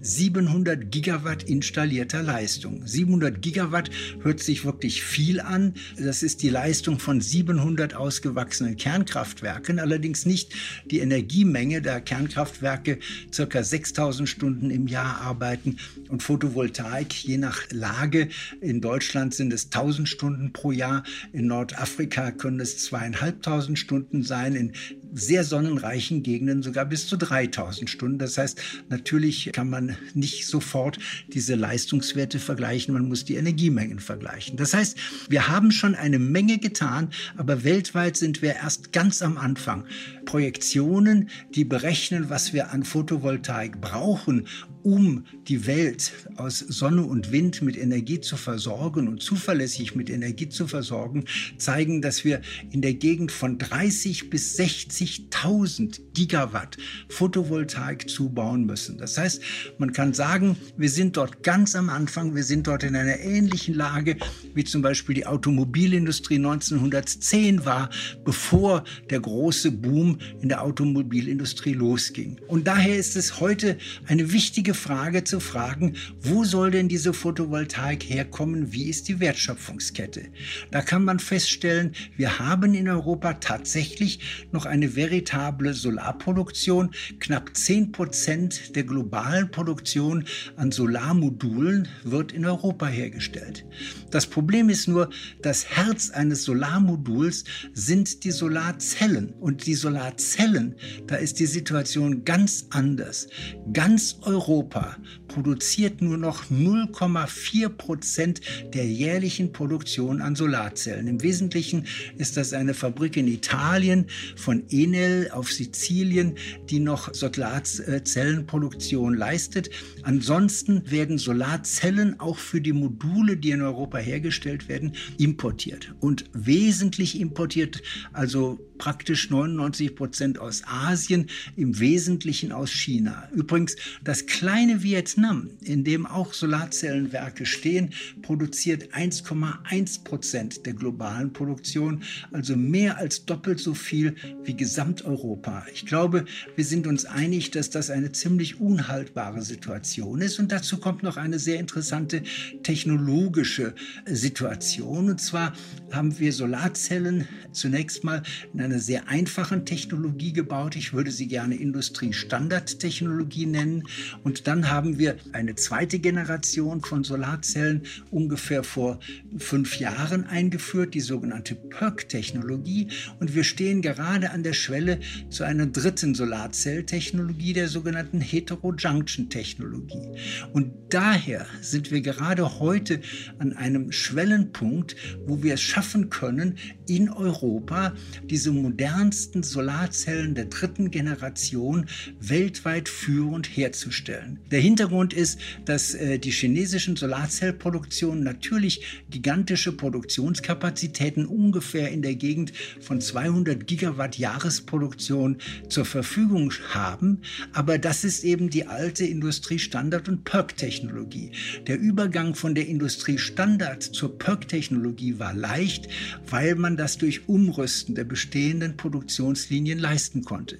700 0.01 0.81
äh, 0.83 0.85
Gigawatt 0.87 1.43
installierter 1.45 2.23
Leistung. 2.23 2.87
700 2.87 3.41
Gigawatt 3.41 3.91
hört 4.23 4.41
sich 4.41 4.65
wirklich 4.65 5.03
viel 5.03 5.41
an. 5.41 5.75
Das 5.99 6.23
ist 6.23 6.43
die 6.43 6.51
Leistung 6.51 6.99
von 6.99 7.21
700 7.21 7.95
ausgewachsenen 7.95 8.77
Kernkraftwerken, 8.77 9.79
allerdings 9.79 10.27
nicht 10.27 10.55
die 10.91 11.01
Energiemenge, 11.01 11.83
da 11.83 12.01
Kernkraftwerke 12.01 12.99
circa 13.33 13.63
6000 13.63 14.29
Stunden 14.29 14.71
im 14.71 14.87
Jahr 14.87 15.21
arbeiten 15.21 15.77
und 16.09 16.23
Photovoltaik 16.23 17.13
je 17.13 17.39
nach 17.39 17.71
Lage. 17.71 18.29
In 18.61 18.81
Deutschland 18.81 19.35
sind 19.35 19.53
es 19.53 19.67
1000 19.67 20.09
Stunden 20.09 20.53
pro 20.53 20.73
Jahr, 20.73 21.05
in 21.33 21.47
Nordafrika 21.47 22.33
können 22.33 22.61
es 22.61 22.79
zweieinhalbtausend 22.79 23.79
Stunden 23.79 24.23
sein, 24.23 24.55
in 24.55 24.73
sehr 25.13 25.45
sonnenreichen 25.45 26.23
Gegenden 26.23 26.63
sogar 26.63 26.85
bis 26.85 27.07
zu 27.07 27.17
3000 27.17 27.89
Stunden. 27.89 28.19
Das 28.19 28.39
heißt, 28.39 28.61
natürlich 28.89 29.51
kann 29.53 29.71
man 29.71 29.97
nicht 30.15 30.47
sofort 30.47 30.99
diese 31.29 31.55
Leistungswerte 31.55 32.39
vergleichen, 32.39 32.95
man 32.95 33.09
muss 33.09 33.25
die 33.25 33.37
Energiemengen 33.37 33.99
vergleichen. 33.99 34.57
Das 34.57 34.75
heißt, 34.75 34.97
wir 35.29 35.49
haben 35.49 35.71
schon 35.73 35.95
eine 35.95 36.19
Menge 36.19 36.59
getan, 36.59 37.11
aber 37.37 37.65
weltweit 37.65 38.17
sind 38.17 38.43
wir 38.43 38.55
erst 38.55 38.93
ganz 38.93 39.23
am 39.23 39.37
Anfang. 39.37 39.85
Projektionen, 40.25 41.29
die 41.55 41.65
berechnen, 41.65 42.31
was 42.31 42.53
wir 42.53 42.71
an 42.71 42.85
Photovoltaik 42.85 43.81
brauchen, 43.81 44.47
um 44.83 45.25
die 45.49 45.67
Welt 45.67 46.13
aus 46.37 46.59
Sonne 46.59 47.03
und 47.03 47.33
Wind 47.33 47.63
mit 47.63 47.77
Energie 47.77 48.21
zu 48.21 48.37
versorgen 48.37 49.09
und 49.09 49.23
zuverlässig 49.23 49.95
mit 49.95 50.11
Energie 50.11 50.49
zu 50.49 50.67
versorgen, 50.67 51.25
zeigen, 51.59 52.03
dass 52.03 52.25
wir 52.25 52.41
in 52.71 52.83
der 52.83 52.95
Gegend 52.95 53.33
von 53.33 53.59
30 53.59 54.31
bis 54.31 54.59
60.000 54.59 56.01
Gigawatt 56.15 56.77
Photovoltaik 57.09 58.09
zubauen 58.09 58.67
müssen. 58.67 58.99
Das 58.99 59.19
heißt, 59.19 59.43
man 59.79 59.93
kann 59.93 60.15
sagen, 60.15 60.57
wir 60.77 60.91
sind 60.91 61.17
dort 61.17 61.43
ganz 61.43 61.75
am 61.75 61.89
Anfang, 61.89 62.35
wir 62.35 62.45
sind 62.45 62.67
dort 62.67 62.83
in 62.83 62.97
einer 62.97 63.21
ähnlichen 63.21 63.75
Lage, 63.75 64.17
wie 64.55 64.65
zum 64.65 64.83
Beispiel 64.83 65.15
die 65.15 65.27
Automobilindustrie 65.27 66.37
1910 66.37 67.65
war, 67.65 67.91
bevor 68.25 68.85
der 69.11 69.21
große 69.21 69.71
Boom 69.71 70.19
in 70.41 70.49
der 70.49 70.63
Automobilindustrie 70.63 71.73
losging. 71.73 72.41
Und 72.49 72.67
daher 72.67 72.97
ist 72.97 73.17
es 73.17 73.41
heute 73.41 73.79
eine 74.07 74.33
wichtige 74.33 74.70
wichtige 74.71 74.75
Frage 74.75 75.25
zu 75.25 75.41
fragen, 75.41 75.97
wo 76.21 76.45
soll 76.45 76.71
denn 76.71 76.89
diese 76.89 77.13
Photovoltaik 77.13 78.05
herkommen? 78.05 78.73
Wie 78.73 78.89
ist 78.89 79.09
die 79.09 79.19
Wertschöpfungskette? 79.19 80.29
Da 80.71 80.83
kann 80.83 81.05
man 81.05 81.19
feststellen, 81.19 81.93
wir 82.17 82.39
haben 82.39 82.75
in 82.75 82.89
Europa 82.89 83.35
tatsächlich 83.35 84.49
noch 84.53 84.67
eine 84.67 84.95
veritable 84.95 85.75
Solarproduktion. 85.75 86.91
Knapp 87.19 87.57
10 87.57 87.91
Prozent 87.93 88.77
der 88.77 88.85
globalen 88.85 89.51
Produktion 89.51 90.25
an 90.57 90.71
Solarmodulen 90.71 91.89
wird 92.05 92.33
in 92.33 92.45
Europa 92.45 92.87
hergestellt. 92.87 93.65
Das 94.11 94.27
Problem 94.27 94.69
ist 94.69 94.87
nur, 94.87 95.11
das 95.43 95.67
Herz 95.71 96.11
eines 96.11 96.45
Solarmoduls 96.45 97.45
sind 97.73 98.25
die 98.25 98.31
Solarzellen. 98.31 99.31
Und 99.41 99.67
die 99.67 99.75
Solarzellen, 99.75 100.77
da 101.07 101.17
ist 101.17 101.41
die 101.41 101.47
Situation 101.47 102.25
ganz 102.25 102.67
anders. 102.71 103.27
Ganz 103.73 104.19
Europa 104.23 104.60
Europa 104.61 104.95
produziert 105.27 106.03
nur 106.03 106.19
noch 106.19 106.51
0,4 106.51 107.71
Prozent 107.71 108.43
der 108.75 108.87
jährlichen 108.87 109.55
Produktion 109.55 110.21
an 110.21 110.35
Solarzellen. 110.35 111.07
Im 111.07 111.23
Wesentlichen 111.23 111.87
ist 112.19 112.37
das 112.37 112.53
eine 112.53 112.75
Fabrik 112.75 113.17
in 113.17 113.27
Italien 113.27 114.05
von 114.37 114.65
Enel 114.69 115.31
auf 115.31 115.51
Sizilien, 115.51 116.35
die 116.69 116.79
noch 116.79 117.15
Solarzellenproduktion 117.15 119.15
leistet. 119.15 119.71
Ansonsten 120.03 120.83
werden 120.91 121.17
Solarzellen 121.17 122.21
auch 122.21 122.37
für 122.37 122.61
die 122.61 122.75
Module, 122.75 123.39
die 123.39 123.53
in 123.53 123.63
Europa 123.63 123.97
hergestellt 123.97 124.69
werden, 124.69 124.93
importiert 125.17 125.95
und 126.01 126.27
wesentlich 126.35 127.19
importiert, 127.19 127.81
also 128.13 128.59
praktisch 128.81 129.29
99 129.29 129.95
Prozent 129.95 130.39
aus 130.39 130.63
Asien, 130.65 131.27
im 131.55 131.79
Wesentlichen 131.79 132.51
aus 132.51 132.71
China. 132.71 133.29
Übrigens, 133.31 133.77
das 134.03 134.25
kleine 134.25 134.83
Vietnam, 134.83 135.51
in 135.63 135.85
dem 135.85 136.07
auch 136.07 136.33
Solarzellenwerke 136.33 137.45
stehen, 137.45 137.91
produziert 138.23 138.95
1,1 138.95 140.03
Prozent 140.03 140.65
der 140.65 140.73
globalen 140.73 141.31
Produktion, 141.31 142.03
also 142.33 142.57
mehr 142.57 142.97
als 142.97 143.27
doppelt 143.27 143.61
so 143.61 143.75
viel 143.75 144.17
wie 144.45 144.57
Gesamteuropa. 144.57 145.67
Ich 145.75 145.85
glaube, 145.85 146.25
wir 146.57 146.65
sind 146.65 146.87
uns 146.87 147.05
einig, 147.05 147.51
dass 147.51 147.69
das 147.69 147.91
eine 147.91 148.13
ziemlich 148.13 148.61
unhaltbare 148.61 149.43
Situation 149.43 150.23
ist. 150.23 150.39
Und 150.39 150.53
dazu 150.53 150.79
kommt 150.79 151.03
noch 151.03 151.19
eine 151.19 151.39
sehr 151.39 151.61
interessante 151.61 152.23
technologische 152.63 153.75
Situation. 154.07 155.11
Und 155.11 155.21
zwar 155.21 155.53
haben 155.93 156.19
wir 156.19 156.33
Solarzellen 156.33 157.29
zunächst 157.53 158.05
mal 158.05 158.23
in 158.55 158.61
einer 158.61 158.70
sehr 158.79 159.09
einfachen 159.09 159.67
Technologie 159.67 160.33
gebaut. 160.33 160.77
Ich 160.77 160.93
würde 160.93 161.11
sie 161.11 161.27
gerne 161.27 161.57
Industriestandardtechnologie 161.57 163.47
nennen. 163.47 163.85
Und 164.23 164.47
dann 164.47 164.71
haben 164.71 164.99
wir 164.99 165.17
eine 165.33 165.55
zweite 165.55 165.99
Generation 165.99 166.83
von 166.83 167.03
Solarzellen 167.05 167.83
ungefähr 168.11 168.63
vor 168.63 169.01
fünf 169.39 169.79
Jahren 169.79 170.25
eingeführt, 170.25 170.95
die 170.95 171.01
sogenannte 171.01 171.55
PERC-Technologie. 171.55 172.89
Und 173.19 173.35
wir 173.35 173.45
stehen 173.45 173.83
gerade 173.83 174.31
an 174.31 174.43
der 174.43 174.53
Schwelle 174.53 175.01
zu 175.31 175.45
einer 175.45 175.67
dritten 175.67 176.15
Solarzelltechnologie, 176.15 177.55
der 177.55 177.69
sogenannten 177.69 178.21
Heterojunction-Technologie. 178.21 180.19
Und 180.53 180.73
daher 180.91 181.47
sind 181.61 181.91
wir 181.91 182.01
gerade 182.01 182.61
heute 182.61 183.01
an 183.39 183.55
einem 183.55 183.91
Schwellenpunkt, 183.93 184.97
wo 185.27 185.43
wir 185.43 185.55
es 185.55 185.63
schaffen 185.63 186.11
können, 186.11 186.59
in 186.87 187.09
Europa 187.09 187.95
diese 188.25 188.53
modernsten 188.63 189.43
Solarzellen 189.43 190.35
der 190.35 190.47
dritten 190.47 190.91
Generation 190.91 191.87
weltweit 192.21 192.89
führend 192.89 193.47
herzustellen. 193.47 194.39
Der 194.51 194.61
Hintergrund 194.61 195.13
ist, 195.13 195.39
dass 195.65 195.95
äh, 195.95 196.19
die 196.19 196.31
chinesischen 196.31 196.97
Solarzellproduktionen 196.97 198.25
natürlich 198.25 199.05
gigantische 199.11 199.73
Produktionskapazitäten 199.73 201.27
ungefähr 201.27 201.91
in 201.91 202.03
der 202.03 202.15
Gegend 202.15 202.53
von 202.81 203.01
200 203.01 203.67
Gigawatt 203.67 204.19
Jahresproduktion 204.19 205.39
zur 205.69 205.85
Verfügung 205.85 206.53
haben. 206.71 207.21
Aber 207.53 207.79
das 207.79 208.05
ist 208.05 208.25
eben 208.25 208.51
die 208.51 208.67
alte 208.67 209.05
Industriestandard- 209.05 210.09
und 210.09 210.25
PERC-Technologie. 210.25 211.33
Der 211.67 211.79
Übergang 211.79 212.35
von 212.35 212.55
der 212.55 212.67
Industriestandard 212.67 213.83
zur 213.83 214.19
PERC-Technologie 214.19 215.19
war 215.19 215.35
leicht, 215.35 215.89
weil 216.29 216.55
man 216.55 216.77
das 216.77 216.99
durch 216.99 217.29
Umrüsten 217.29 217.95
der 217.95 218.05
bestehenden 218.05 218.40
Produktionslinien 218.77 219.79
leisten 219.79 220.25
konnte. 220.25 220.59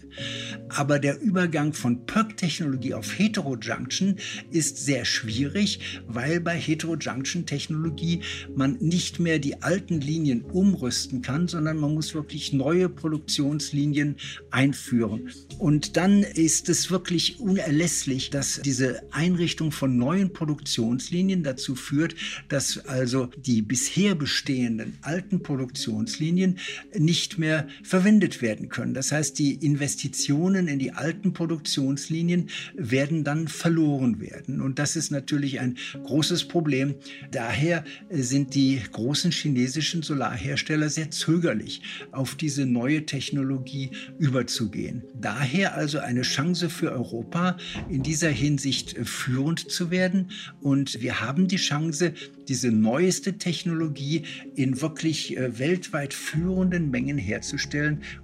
Aber 0.69 0.99
der 0.99 1.21
Übergang 1.21 1.73
von 1.73 2.05
PERC-Technologie 2.07 2.95
auf 2.95 3.19
Heterojunction 3.19 4.17
ist 4.51 4.85
sehr 4.85 5.05
schwierig, 5.05 5.81
weil 6.07 6.41
bei 6.41 6.57
Heterojunction-Technologie 6.57 8.21
man 8.55 8.77
nicht 8.81 9.19
mehr 9.19 9.39
die 9.39 9.63
alten 9.63 10.01
Linien 10.01 10.43
umrüsten 10.43 11.23
kann, 11.23 11.49
sondern 11.49 11.79
man 11.79 11.95
muss 11.95 12.15
wirklich 12.15 12.53
neue 12.53 12.89
Produktionslinien 12.89 14.17
einführen. 14.51 15.31
Und 15.59 15.97
dann 15.97 16.23
ist 16.23 16.69
es 16.69 16.91
wirklich 16.91 17.41
unerlässlich, 17.41 18.31
dass 18.31 18.61
diese 18.63 19.03
Einrichtung 19.13 19.73
von 19.73 19.97
neuen 19.97 20.33
Produktionslinien 20.33 21.43
dazu 21.43 21.75
führt, 21.75 22.15
dass 22.49 22.87
also 22.87 23.31
die 23.37 23.63
bisher 23.63 24.15
bestehenden 24.15 24.99
alten 25.03 25.43
Produktionslinien 25.43 26.59
nicht 26.97 27.39
mehr 27.39 27.67
verwendet 27.83 28.43
werden 28.43 28.69
können. 28.69 28.95
Das 28.95 29.13
heißt, 29.13 29.39
die 29.39 29.55
Investitionen 29.55 30.69
in 30.69 30.79
die 30.79 30.93
alten 30.93 31.33
Produktionslinien 31.33 32.49
werden 32.75 33.25
dann 33.25 33.49
verloren 33.49 34.21
werden. 34.21 34.61
Und 34.61 34.79
das 34.79 34.97
ist 34.97 35.11
natürlich 35.11 35.61
ein 35.61 35.77
großes 36.05 36.49
Problem. 36.49 36.95
Daher 37.31 37.85
sind 38.11 38.55
die 38.55 38.81
großen 38.93 39.31
chinesischen 39.31 40.03
Solarhersteller 40.03 40.89
sehr 40.89 41.11
zögerlich, 41.11 41.83
auf 42.13 42.35
diese 42.35 42.67
neue 42.67 43.07
Technologie 43.07 43.91
überzugehen. 44.19 45.03
Daher 45.21 45.75
also 45.75 45.99
eine 45.99 46.23
Chance 46.23 46.71
für 46.71 46.93
Europa, 46.93 47.57
in 47.89 48.03
dieser 48.03 48.31
Hinsicht 48.31 48.97
führend 49.07 49.71
zu 49.71 49.91
werden. 49.91 50.31
Und 50.61 51.01
wir 51.01 51.21
haben 51.21 51.49
die 51.49 51.57
Chance, 51.57 52.13
diese 52.49 52.71
neueste 52.71 53.39
Technologie 53.39 54.25
in 54.57 54.81
wirklich 54.81 55.37
äh, 55.37 55.59
weltweit 55.59 56.15
führenden 56.15 56.91
Mengen 56.91 57.19
herzustellen. 57.19 57.60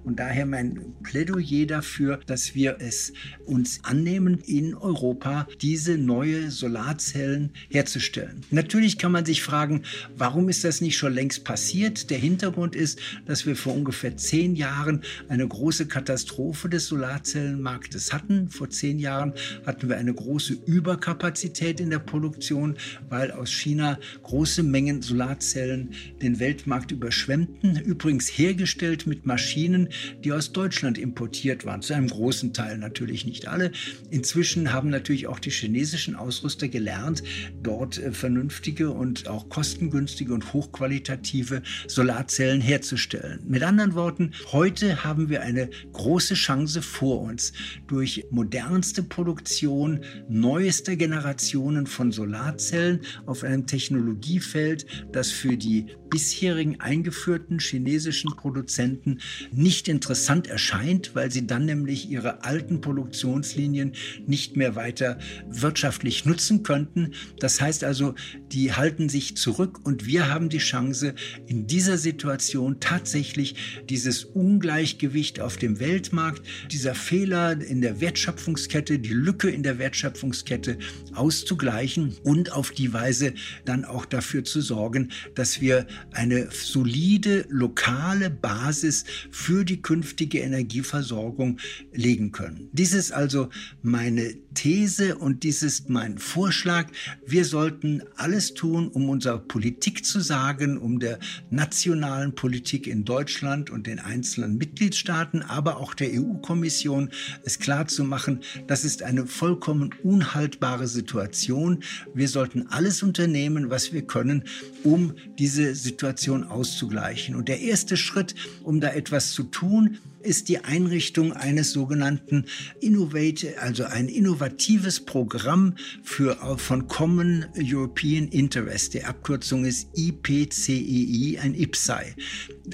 Und 0.03 0.19
daher 0.19 0.45
mein 0.45 0.79
Plädoyer 1.03 1.65
dafür, 1.65 2.19
dass 2.25 2.55
wir 2.55 2.77
es 2.79 3.13
uns 3.45 3.79
annehmen, 3.83 4.39
in 4.45 4.73
Europa 4.73 5.47
diese 5.61 5.97
neue 5.97 6.51
Solarzellen 6.51 7.51
herzustellen. 7.69 8.41
Natürlich 8.51 8.97
kann 8.97 9.11
man 9.11 9.25
sich 9.25 9.43
fragen, 9.43 9.83
warum 10.15 10.49
ist 10.49 10.63
das 10.63 10.81
nicht 10.81 10.97
schon 10.97 11.13
längst 11.13 11.43
passiert? 11.43 12.09
Der 12.09 12.17
Hintergrund 12.17 12.75
ist, 12.75 12.99
dass 13.25 13.45
wir 13.45 13.55
vor 13.55 13.75
ungefähr 13.75 14.17
zehn 14.17 14.55
Jahren 14.55 15.01
eine 15.29 15.47
große 15.47 15.87
Katastrophe 15.87 16.69
des 16.69 16.87
Solarzellenmarktes 16.87 18.13
hatten. 18.13 18.49
Vor 18.49 18.69
zehn 18.69 18.99
Jahren 18.99 19.33
hatten 19.65 19.89
wir 19.89 19.97
eine 19.97 20.13
große 20.13 20.57
Überkapazität 20.65 21.79
in 21.79 21.89
der 21.89 21.99
Produktion, 21.99 22.77
weil 23.09 23.31
aus 23.31 23.51
China 23.51 23.99
große 24.23 24.63
Mengen 24.63 25.01
Solarzellen 25.01 25.91
den 26.21 26.39
Weltmarkt 26.39 26.91
überschwemmten. 26.91 27.79
Übrigens 27.81 28.29
hergestellt 28.29 29.05
mit 29.05 29.25
Maschinen, 29.27 29.89
die 30.23 30.31
aus 30.31 30.51
Deutschland 30.51 30.97
importiert 30.97 31.65
waren. 31.65 31.83
Zu 31.83 31.93
einem 31.93 32.07
großen 32.07 32.53
Teil 32.53 32.79
natürlich 32.79 33.25
nicht 33.25 33.47
alle. 33.47 33.71
Inzwischen 34.09 34.73
haben 34.73 34.89
natürlich 34.89 35.27
auch 35.27 35.37
die 35.37 35.51
chinesischen 35.51 36.15
Ausrüster 36.15 36.67
gelernt, 36.67 37.21
dort 37.61 37.99
äh, 37.99 38.11
vernünftige 38.11 38.89
und 38.89 39.27
auch 39.27 39.49
kostengünstige 39.49 40.33
und 40.33 40.53
hochqualitative 40.53 41.61
Solarzellen 41.87 42.61
herzustellen. 42.61 43.41
Mit 43.45 43.61
anderen 43.61 43.93
Worten, 43.93 44.31
heute 44.51 45.03
haben 45.03 45.29
wir 45.29 45.41
eine 45.41 45.69
große 45.93 46.33
Chance 46.33 46.81
vor 46.81 47.21
uns, 47.21 47.53
durch 47.85 48.25
modernste 48.31 49.03
Produktion 49.03 49.99
neuester 50.27 50.95
Generationen 50.95 51.85
von 51.85 52.11
Solarzellen 52.11 53.01
auf 53.27 53.43
einem 53.43 53.67
Technologie 53.67 54.07
Technologiefeld, 54.07 54.85
das 55.11 55.31
für 55.31 55.57
die 55.57 55.87
bisherigen 56.09 56.79
eingeführten 56.79 57.59
chinesischen 57.59 58.35
Produzenten 58.35 59.16
nicht 59.51 59.87
interessant 59.87 60.47
erscheint, 60.47 61.11
weil 61.15 61.31
sie 61.31 61.47
dann 61.47 61.65
nämlich 61.65 62.09
ihre 62.09 62.43
alten 62.43 62.81
Produktionslinien 62.81 63.93
nicht 64.25 64.55
mehr 64.55 64.75
weiter 64.75 65.19
wirtschaftlich 65.49 66.25
nutzen 66.25 66.63
könnten. 66.63 67.13
Das 67.39 67.61
heißt 67.61 67.83
also, 67.83 68.15
die 68.51 68.73
halten 68.73 69.09
sich 69.09 69.37
zurück 69.37 69.79
und 69.85 70.05
wir 70.05 70.29
haben 70.29 70.49
die 70.49 70.57
Chance, 70.57 71.13
in 71.47 71.67
dieser 71.67 71.97
Situation 71.97 72.79
tatsächlich 72.79 73.55
dieses 73.89 74.23
Ungleichgewicht 74.23 75.39
auf 75.39 75.57
dem 75.57 75.79
Weltmarkt, 75.79 76.41
dieser 76.71 76.95
Fehler 76.95 77.59
in 77.61 77.81
der 77.81 78.01
Wertschöpfungskette, 78.01 78.99
die 78.99 79.13
Lücke 79.13 79.49
in 79.49 79.63
der 79.63 79.79
Wertschöpfungskette 79.79 80.77
auszugleichen 81.13 82.15
und 82.23 82.51
auf 82.51 82.71
die 82.71 82.93
Weise 82.93 83.33
dann 83.65 83.85
auch 83.85 84.05
dafür 84.05 84.43
zu 84.43 84.61
sorgen, 84.61 85.09
dass 85.35 85.61
wir 85.61 85.87
eine 86.11 86.49
solide 86.51 87.45
lokale 87.49 88.29
Basis 88.29 89.05
für 89.31 89.65
die 89.65 89.81
künftige 89.81 90.39
Energieversorgung 90.39 91.59
legen 91.93 92.31
können. 92.31 92.69
Dies 92.71 92.93
ist 92.93 93.11
also 93.11 93.49
meine 93.81 94.35
These 94.53 95.17
und 95.17 95.43
dies 95.43 95.61
ist 95.61 95.89
mein 95.89 96.17
Vorschlag. 96.17 96.87
Wir 97.25 97.45
sollten 97.45 98.01
alles 98.15 98.53
tun, 98.53 98.87
um 98.87 99.09
unserer 99.09 99.37
Politik 99.37 100.03
zu 100.03 100.19
sagen, 100.19 100.77
um 100.77 100.99
der 100.99 101.19
nationalen 101.51 102.33
Politik 102.33 102.87
in 102.87 103.05
Deutschland 103.05 103.69
und 103.69 103.85
den 103.87 103.99
einzelnen 103.99 104.57
Mitgliedstaaten, 104.57 105.43
aber 105.43 105.77
auch 105.77 105.93
der 105.93 106.09
EU-Kommission 106.11 107.09
es 107.43 107.59
klar 107.59 107.87
zu 107.87 108.03
machen, 108.03 108.41
das 108.65 108.83
ist 108.83 109.03
eine 109.03 109.27
vollkommen 109.27 109.93
unhaltbare 110.03 110.87
Situation. 110.87 111.83
Wir 112.13 112.27
sollten 112.27 112.67
alles 112.69 113.03
unternehmen, 113.03 113.69
was 113.69 113.93
wir 113.93 114.01
können, 114.01 114.43
um 114.83 115.13
diese 115.37 115.75
Situation 115.75 116.43
auszugleichen. 116.43 117.35
Und 117.35 117.47
der 117.47 117.61
erste 117.61 117.97
Schritt, 117.97 118.35
um 118.63 118.79
da 118.79 118.89
etwas 118.97 119.31
zu 119.31 119.43
tun, 119.43 119.99
ist 120.21 120.49
die 120.49 120.63
Einrichtung 120.63 121.33
eines 121.33 121.71
sogenannten 121.71 122.45
Innovate, 122.81 123.59
also 123.61 123.85
ein 123.85 124.09
innovatives 124.09 124.99
Programm 124.99 125.75
für, 126.03 126.37
äh, 126.41 126.57
von 126.57 126.87
Common 126.87 127.45
European 127.57 128.27
Interest. 128.29 128.93
Die 128.93 129.03
Abkürzung 129.03 129.65
ist 129.65 129.87
IPCEI, 129.95 131.39
ein 131.41 131.53
IPSAI. 131.53 132.15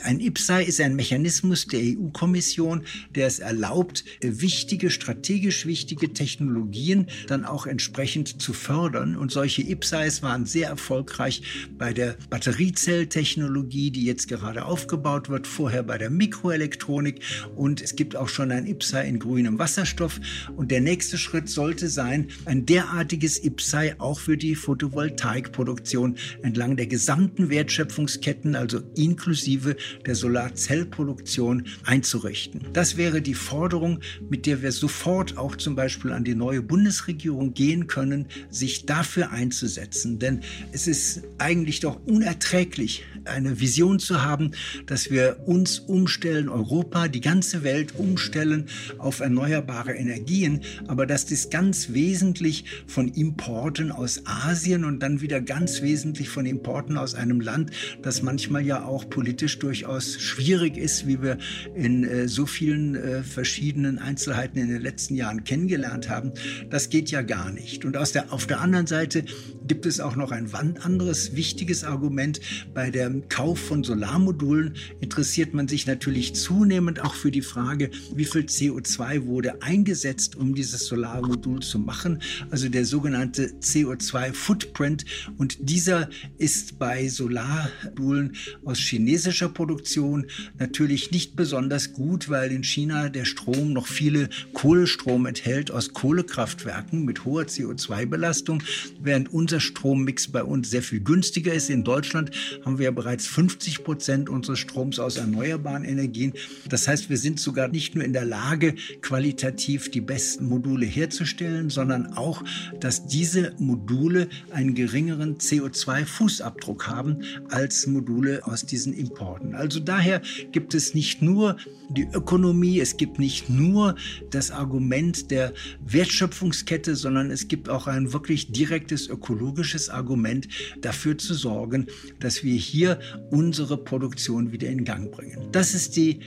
Ein 0.04 0.20
IPSAI 0.20 0.64
ist 0.64 0.82
ein 0.82 0.96
Mechanismus 0.96 1.68
der 1.68 1.82
EU-Kommission, 1.82 2.84
der 3.16 3.28
es 3.28 3.40
erlaubt, 3.40 4.04
wichtige, 4.22 4.90
strategisch 4.90 5.66
wichtige 5.66 6.14
Technologien 6.14 7.08
dann 7.28 7.46
auch 7.46 7.68
entsprechend 7.68 8.42
zu 8.42 8.54
fördern. 8.54 9.16
Und 9.16 9.32
solche 9.32 9.62
IPSAIs 9.62 10.24
waren 10.24 10.46
sehr 10.46 10.70
erfolgreich 10.70 11.44
bei 11.78 11.94
der 11.94 12.16
Batteriezelltechnologie, 12.30 13.92
die 13.92 14.06
jetzt 14.06 14.28
gerade 14.28 14.66
aufgebaut 14.66 15.30
wird, 15.30 15.48
vorher 15.48 15.84
bei 15.84 15.98
der 15.98 16.10
Mikroelektronik 16.10 17.22
und 17.56 17.82
es 17.82 17.96
gibt 17.96 18.16
auch 18.16 18.30
schon 18.30 18.52
ein 18.52 18.66
IPSAI 18.66 19.08
in 19.08 19.20
grünem 19.20 19.60
Wasserstoff. 19.60 20.20
Und 20.56 20.72
der 20.72 20.82
nächste 20.82 21.18
Schritt 21.18 21.50
sollte 21.50 21.88
sein, 21.90 22.28
ein 22.46 22.66
derartiges 22.66 23.44
IPSAI 23.44 23.96
auch 24.00 24.20
für 24.20 24.38
die 24.38 24.56
Photovoltaikproduktion 24.56 26.18
entlang 26.42 26.76
der 26.76 26.88
gesamten 26.88 27.50
Wertschöpfungsketten, 27.50 28.56
also 28.56 28.82
inklusive 28.96 29.76
der 30.06 30.16
Solarzellproduktion 30.16 31.68
einzurichten. 31.86 32.68
Das 32.74 32.98
wäre 32.98 33.22
die 33.22 33.34
Forderung, 33.34 34.00
mit 34.30 34.46
der 34.46 34.62
wir 34.62 34.72
sofort 34.72 35.38
auch 35.38 35.56
zum 35.56 35.76
Beispiel 35.76 36.12
an 36.12 36.24
die 36.24 36.36
neue 36.36 36.62
Bundesregierung 36.62 37.54
gehen 37.54 37.88
können, 37.88 38.28
sich 38.50 38.86
dafür 38.86 39.32
einzusetzen. 39.32 40.20
Denn 40.20 40.42
es 40.72 40.88
ist 40.88 41.24
eigentlich 41.38 41.80
doch 41.80 42.00
unerträglich, 42.06 43.04
eine 43.26 43.60
Vision 43.60 44.00
zu 44.00 44.24
haben, 44.24 44.52
dass 44.86 45.10
wir 45.10 45.40
uns 45.46 45.80
umstellen, 45.80 46.50
Europa, 46.50 47.08
die 47.08 47.22
ganze 47.24 47.64
Welt 47.64 47.96
umstellen 47.96 48.66
auf 49.00 49.22
erneuerbare 49.22 49.94
Energien, 49.94 50.62
aber 50.88 51.08
dass 51.08 51.26
das 51.26 51.50
ganz 51.50 51.94
wesentlich 51.94 52.66
von 52.86 53.08
Importen 53.08 53.92
aus 53.92 54.22
Asien 54.26 54.84
und 54.84 55.00
dann 55.00 55.22
wieder 55.22 55.42
ganz 55.42 55.82
wesentlich 55.82 56.30
von 56.30 56.46
Importen 56.46 56.98
aus 56.98 57.16
einem 57.16 57.42
Land, 57.42 57.72
das 58.04 58.22
manchmal 58.22 58.66
ja 58.66 58.84
auch 58.84 59.10
politisch 59.10 59.58
durchaus 59.58 60.20
schwierig 60.20 60.78
ist, 60.78 61.08
wie 61.08 61.22
wir 61.22 61.38
in 61.76 62.04
äh, 62.04 62.28
so 62.28 62.46
vielen 62.46 62.96
äh, 62.96 63.24
verschiedenen 63.24 63.98
Einzelheiten 63.98 64.60
in 64.60 64.68
den 64.68 64.82
letzten 64.82 65.16
Jahren 65.16 65.44
kennengelernt 65.44 66.10
haben, 66.10 66.34
das 66.70 66.90
geht 66.90 67.10
ja 67.10 67.22
gar 67.22 67.52
nicht. 67.52 67.86
Und 67.86 67.98
aus 67.98 68.12
der, 68.12 68.32
auf 68.34 68.46
der 68.46 68.62
anderen 68.62 68.88
Seite 68.88 69.24
gibt 69.68 69.86
es 69.86 70.00
auch 70.00 70.16
noch 70.16 70.32
ein 70.32 70.54
anderes 70.54 71.36
wichtiges 71.36 71.84
Argument. 71.84 72.42
Bei 72.74 72.92
dem 72.92 73.30
Kauf 73.30 73.60
von 73.60 73.84
Solarmodulen 73.84 74.76
interessiert 75.00 75.54
man 75.54 75.68
sich 75.68 75.88
natürlich 75.88 76.36
zunehmend 76.36 77.02
auch 77.02 77.13
für 77.14 77.32
die 77.32 77.42
Frage, 77.42 77.90
wie 78.16 78.26
viel 78.26 78.42
CO2 78.42 79.26
wurde 79.26 79.62
eingesetzt, 79.62 80.36
um 80.36 80.56
dieses 80.56 80.86
Solarmodul 80.86 81.62
zu 81.62 81.80
machen, 81.80 82.22
also 82.50 82.70
der 82.70 82.86
sogenannte 82.86 83.48
CO2-Footprint. 83.62 85.06
Und 85.38 85.58
dieser 85.60 86.10
ist 86.38 86.80
bei 86.80 87.08
Solarmodulen 87.08 88.36
aus 88.66 88.80
chinesischer 88.80 89.50
Produktion 89.50 90.26
natürlich 90.60 91.12
nicht 91.12 91.36
besonders 91.36 91.94
gut, 91.94 92.30
weil 92.30 92.52
in 92.52 92.64
China 92.64 93.10
der 93.10 93.26
Strom 93.26 93.74
noch 93.74 93.88
viele 93.88 94.30
Kohlestrom 94.54 95.26
enthält 95.26 95.72
aus 95.72 95.94
Kohlekraftwerken 95.94 97.06
mit 97.06 97.26
hoher 97.26 97.44
CO2-Belastung, 97.44 98.64
während 99.02 99.34
unser 99.34 99.60
Strommix 99.60 100.28
bei 100.28 100.44
uns 100.44 100.70
sehr 100.70 100.84
viel 100.84 101.00
günstiger 101.00 101.54
ist. 101.54 101.70
In 101.70 101.84
Deutschland 101.84 102.32
haben 102.66 102.78
wir 102.78 102.86
ja 102.86 102.92
bereits 102.92 103.28
50 103.28 103.84
Prozent 103.84 104.30
unseres 104.30 104.60
Stroms 104.60 105.00
aus 105.00 105.18
erneuerbaren 105.18 105.84
Energien. 105.84 106.34
Das 106.70 106.88
heißt, 106.88 107.03
wir 107.10 107.18
sind 107.18 107.40
sogar 107.40 107.68
nicht 107.68 107.96
nur 107.96 108.04
in 108.04 108.14
der 108.14 108.26
Lage, 108.26 108.76
qualitativ 109.02 109.92
die 109.92 110.02
besten 110.02 110.46
Module 110.46 110.86
herzustellen, 110.86 111.70
sondern 111.70 112.14
auch, 112.14 112.44
dass 112.80 113.08
diese 113.08 113.54
Module 113.58 114.28
einen 114.52 114.76
geringeren 114.76 115.38
CO2-Fußabdruck 115.38 116.88
haben 116.88 117.24
als 117.50 117.88
Module 117.88 118.46
aus 118.46 118.66
diesen 118.66 118.94
Importen. 118.94 119.56
Also 119.56 119.80
daher 119.80 120.22
gibt 120.52 120.74
es 120.74 120.94
nicht 120.94 121.22
nur 121.22 121.58
die 121.90 122.08
Ökonomie, 122.12 122.80
es 122.80 122.98
gibt 122.98 123.20
nicht 123.20 123.50
nur 123.50 123.96
das 124.32 124.52
Argument 124.52 125.32
der 125.32 125.54
Wertschöpfungskette, 125.86 126.96
sondern 126.96 127.30
es 127.32 127.48
gibt 127.48 127.70
auch 127.70 127.88
ein 127.88 128.14
wirklich 128.14 128.52
direktes 128.52 129.08
ökologisches 129.08 129.90
Argument 129.90 130.48
dafür 130.82 131.18
zu 131.18 131.34
sorgen, 131.34 131.88
dass 132.20 132.44
wir 132.44 132.56
hier 132.56 133.00
unsere 133.30 133.78
Produktion 133.78 134.52
wieder 134.52 134.70
in 134.70 134.86
Gang 134.86 135.12
bringen. 135.12 135.50
Das 135.52 135.74
ist 135.74 135.96
die 135.96 136.20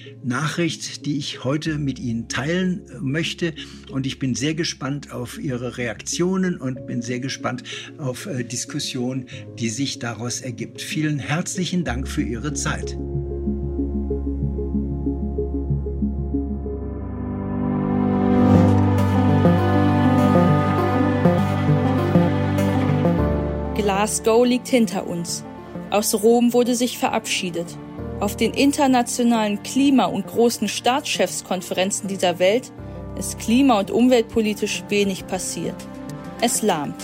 Nachricht, 0.66 1.06
die 1.06 1.16
ich 1.16 1.44
heute 1.44 1.78
mit 1.78 2.00
Ihnen 2.00 2.26
teilen 2.26 2.88
äh, 2.88 2.98
möchte. 3.00 3.54
Und 3.88 4.04
ich 4.04 4.18
bin 4.18 4.34
sehr 4.34 4.54
gespannt 4.54 5.12
auf 5.12 5.38
Ihre 5.38 5.78
Reaktionen 5.78 6.56
und 6.56 6.88
bin 6.88 7.02
sehr 7.02 7.20
gespannt 7.20 7.62
auf 7.98 8.26
äh, 8.26 8.42
Diskussionen, 8.42 9.26
die 9.60 9.68
sich 9.68 10.00
daraus 10.00 10.40
ergibt. 10.40 10.82
Vielen 10.82 11.20
herzlichen 11.20 11.84
Dank 11.84 12.08
für 12.08 12.22
Ihre 12.22 12.52
Zeit. 12.52 12.98
Glasgow 23.76 24.44
liegt 24.44 24.66
hinter 24.66 25.06
uns. 25.06 25.44
Aus 25.90 26.12
Rom 26.20 26.52
wurde 26.52 26.74
sich 26.74 26.98
verabschiedet. 26.98 27.78
Auf 28.18 28.34
den 28.34 28.54
internationalen 28.54 29.62
Klima- 29.62 30.06
und 30.06 30.26
großen 30.26 30.68
Staatschefskonferenzen 30.68 32.08
dieser 32.08 32.38
Welt 32.38 32.72
ist 33.18 33.38
klima- 33.38 33.78
und 33.78 33.90
umweltpolitisch 33.90 34.84
wenig 34.88 35.26
passiert. 35.26 35.74
Es 36.40 36.62
lahmt. 36.62 36.96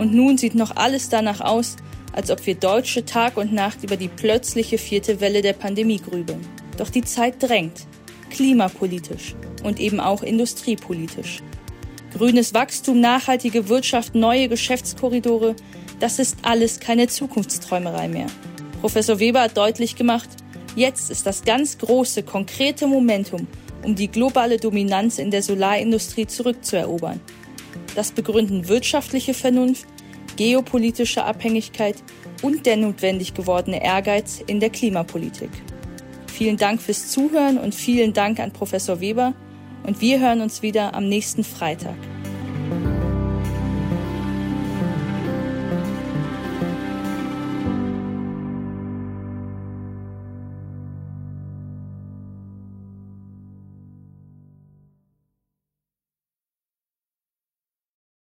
Und 0.00 0.14
nun 0.14 0.38
sieht 0.38 0.54
noch 0.54 0.76
alles 0.76 1.10
danach 1.10 1.40
aus, 1.40 1.76
als 2.12 2.30
ob 2.30 2.46
wir 2.46 2.54
Deutsche 2.54 3.04
Tag 3.04 3.36
und 3.36 3.52
Nacht 3.52 3.84
über 3.84 3.96
die 3.96 4.08
plötzliche 4.08 4.78
vierte 4.78 5.20
Welle 5.20 5.42
der 5.42 5.52
Pandemie 5.52 5.98
grübeln. 5.98 6.40
Doch 6.78 6.88
die 6.88 7.02
Zeit 7.02 7.42
drängt, 7.42 7.86
klimapolitisch 8.30 9.34
und 9.62 9.78
eben 9.78 10.00
auch 10.00 10.22
industriepolitisch. 10.22 11.42
Grünes 12.16 12.54
Wachstum, 12.54 13.00
nachhaltige 13.00 13.68
Wirtschaft, 13.68 14.14
neue 14.14 14.48
Geschäftskorridore, 14.48 15.54
das 16.00 16.18
ist 16.18 16.38
alles 16.42 16.80
keine 16.80 17.08
Zukunftsträumerei 17.08 18.08
mehr. 18.08 18.26
Professor 18.84 19.18
Weber 19.18 19.40
hat 19.40 19.56
deutlich 19.56 19.96
gemacht, 19.96 20.28
jetzt 20.76 21.10
ist 21.10 21.24
das 21.24 21.42
ganz 21.42 21.78
große, 21.78 22.22
konkrete 22.22 22.86
Momentum, 22.86 23.46
um 23.82 23.94
die 23.94 24.08
globale 24.08 24.58
Dominanz 24.58 25.18
in 25.18 25.30
der 25.30 25.42
Solarindustrie 25.42 26.26
zurückzuerobern. 26.26 27.18
Das 27.94 28.12
begründen 28.12 28.68
wirtschaftliche 28.68 29.32
Vernunft, 29.32 29.86
geopolitische 30.36 31.24
Abhängigkeit 31.24 31.96
und 32.42 32.66
der 32.66 32.76
notwendig 32.76 33.32
gewordene 33.32 33.82
Ehrgeiz 33.82 34.44
in 34.46 34.60
der 34.60 34.68
Klimapolitik. 34.68 35.48
Vielen 36.26 36.58
Dank 36.58 36.82
fürs 36.82 37.08
Zuhören 37.08 37.56
und 37.56 37.74
vielen 37.74 38.12
Dank 38.12 38.38
an 38.38 38.52
Professor 38.52 39.00
Weber 39.00 39.32
und 39.86 40.02
wir 40.02 40.20
hören 40.20 40.42
uns 40.42 40.60
wieder 40.60 40.92
am 40.92 41.08
nächsten 41.08 41.42
Freitag. 41.42 41.96